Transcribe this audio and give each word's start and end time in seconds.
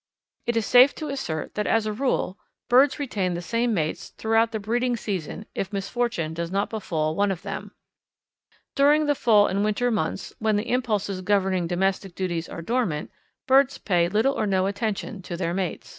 It 0.47 0.57
is 0.57 0.65
safe 0.65 0.95
to 0.95 1.09
assert 1.09 1.53
that 1.53 1.67
as 1.67 1.85
a 1.85 1.93
rule 1.93 2.39
birds 2.69 2.97
retain 2.97 3.35
the 3.35 3.39
same 3.43 3.71
mates 3.71 4.09
throughout 4.09 4.51
the 4.51 4.57
breeding 4.59 4.97
season 4.97 5.45
if 5.53 5.71
misfortune 5.71 6.33
does 6.33 6.49
not 6.49 6.71
befall 6.71 7.15
one 7.15 7.29
of 7.31 7.43
them. 7.43 7.69
During 8.73 9.05
the 9.05 9.13
fall 9.13 9.45
and 9.45 9.63
winter 9.63 9.91
months, 9.91 10.33
when 10.39 10.55
the 10.55 10.71
impulses 10.71 11.21
governing 11.21 11.67
domestic 11.67 12.15
duties 12.15 12.49
are 12.49 12.63
dormant, 12.63 13.11
birds 13.45 13.77
pay 13.77 14.09
little 14.09 14.33
or 14.33 14.47
no 14.47 14.65
attention 14.65 15.21
to 15.21 15.37
their 15.37 15.53
mates. 15.53 15.89